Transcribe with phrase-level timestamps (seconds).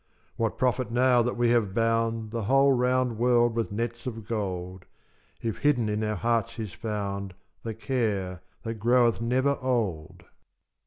[0.35, 4.85] What profit now that we have bound The whole round world with nets of gold,
[5.43, 10.23] If hidden in our heart is found The care that groweth never old?